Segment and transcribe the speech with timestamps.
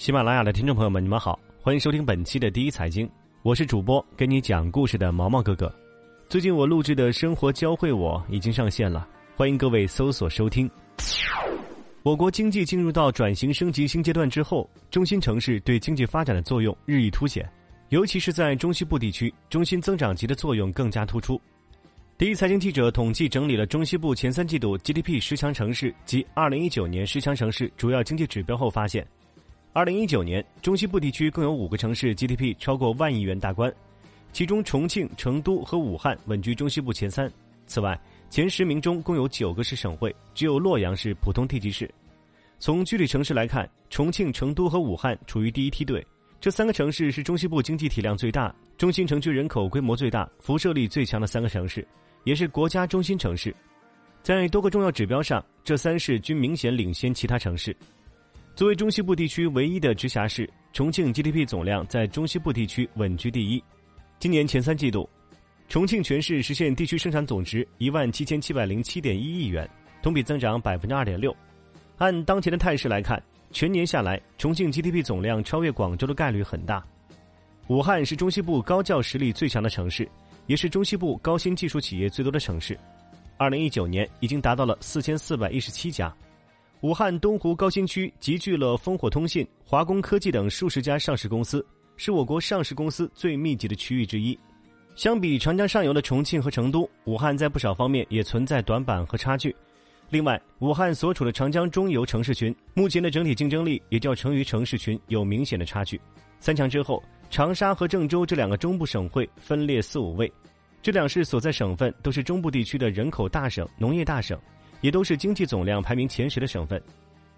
[0.00, 3.06] 喜马拉雅的听众朋友们，你们好，欢迎收听本期的第一财经，
[3.42, 5.70] 我是主播给你讲故事的毛毛哥哥。
[6.26, 10.70] 最近我录制的《生活教会我》已经上线了，欢迎各位搜索收听。
[12.02, 17.46] 我国经济进入到转型升级新阶段之后，中心城市对经济发展的作用日益凸显，
[17.90, 21.38] 尤其是在中西部地区，中心增长极的作用更加突出。
[22.16, 29.06] 第一财经记者统计整理了中西部前三季度 GDP 十强城市及2019年十强城市主要经济指标后发现。
[29.72, 33.72] 二零一九年，中西部地区共有五个城市 GDP 超过万亿元大关，
[34.32, 37.30] 其中重庆、成都和武汉稳居中西部前三。
[37.68, 37.96] 此外，
[38.28, 41.88] 前十名中共有九个是省会，只有洛阳是普通地级市。
[42.58, 46.04] 从具体城市来看，重庆、成都和武汉处于第一梯队。
[46.40, 51.86] 这三个城市是中西部经济体量最大、中心城区人口规模最大、辐射力最强的三个城市，
[52.24, 53.54] 也是国家中心城市。
[54.20, 57.74] 在多个重要指标上，这三市均明显领先其他城市。
[58.60, 63.64] 作为中西部地区唯一的直辖市，重庆 GDP 总量在中西部地区稳居第一。
[64.18, 65.08] 今年前三季度，
[65.66, 69.66] 重庆全市实现地区生产总值一万七千七百零七点一亿元，
[70.02, 71.34] 同比增长百分之二点六。
[71.96, 73.18] 按当前的态势来看，
[73.50, 76.84] 全年下来，重庆 GDP 总量超越广州的概率很大。
[77.68, 80.06] 武汉是中西部高教实力最强的城市，
[80.46, 82.78] 也是中西部高新技术企业最多的城市。
[83.38, 86.14] 二零一九年已经达到了四千四百一十七家。
[86.82, 91.64] 武汉东湖高新区集聚了烽火通信、华工科技等数十家上市公司，
[91.98, 94.38] 是我国上市公司最密集的区域之一。
[94.94, 99.54] 相比长江上游的重庆和成都，武汉在不少方面也存在短板和差距。
[100.08, 106.00] 另外，武汉所处的长江中游城市群，目前的整体竞争力也较成渝城市群有明显的差距。
[106.38, 110.32] 三强之后，长沙和郑州这两个中部省会分列四五位，
[110.80, 114.40] 这两市所在省份都是中部地区的人口大省、农业大省。
[114.80, 116.80] 也都是经济总量排名前十的省份。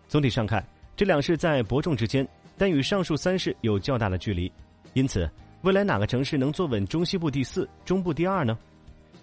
[0.08, 0.64] 总体上看，
[0.96, 2.26] 这两市在伯仲之间，
[2.58, 4.50] 但与上述三市有较大的距离。
[4.92, 5.30] 因此，
[5.62, 8.58] 未来哪个城市能坐稳中西部第四、中部第二呢？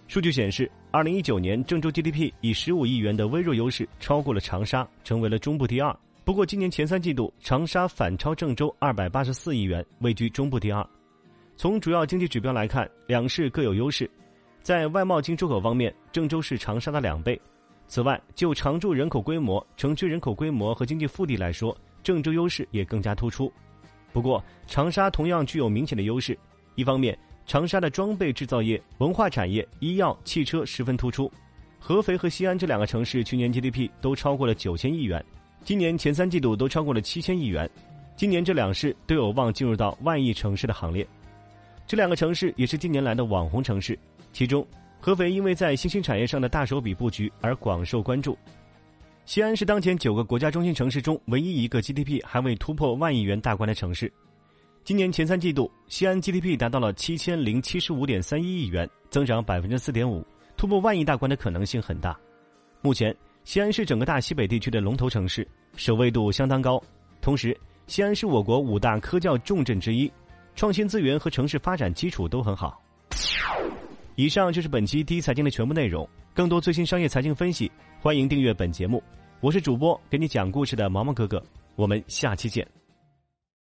[0.08, 5.96] 数据显示，二零一九年郑州 GDP 以十五亿元的微弱优势超过了长沙，成为了中部第二。
[6.26, 10.84] 不过，今年前三季度，长沙反超郑州二百八十四亿元，位居中部第二。
[11.56, 14.10] 从主要经济指标来看，两市各有优势。
[14.64, 17.40] 在外贸进出口方面，郑州是长沙的两倍。
[17.90, 23.52] 此外，就常住人口规模、城区人口规模和经济腹地来说，郑州优势也更加突出。
[24.14, 26.38] 不过，长沙同样具有明显的优势。
[26.76, 27.18] 一方面，
[27.48, 31.32] 长沙的装备制造业、文化产业、医药、汽车十分突出。
[31.80, 35.26] 合肥和西安这两个城市去年 GDP 都超过了九千亿元，
[35.64, 37.68] 今年前三季度都超过了七千亿元。
[38.16, 41.08] 今年这两市都有望进入到万亿城市的行列。
[41.88, 43.98] 这两个城市也是近年来的网红城市，
[44.32, 44.64] 其中。
[45.00, 48.38] 合肥因为在新兴产业上的大手笔布局而广受关注。
[49.26, 54.12] 西安是当前九个国家中心城市中唯一一个 GDP 还未突破万亿元大关的城市。
[54.84, 60.26] 今年前三季度，西安 GDP 达到了七千零七十五点三一亿元，增长百分之四点五，
[60.58, 62.18] 突破万亿大关的可能性很大。
[62.82, 66.82] 目前，西安是整个大西北地区的龙头城市，首位度相当高。
[67.22, 67.56] 同时，
[67.86, 70.12] 西安是我国五大科教重镇之一，
[70.56, 72.82] 创新资源和城市发展基础都很好。
[74.20, 76.06] 以上就是本期第一财经的全部内容。
[76.34, 77.72] 更多最新商业财经分析，
[78.02, 79.02] 欢迎订阅本节目。
[79.40, 81.42] 我是主播给你讲故事的毛毛哥哥。
[81.78, 82.79] 我们下期见。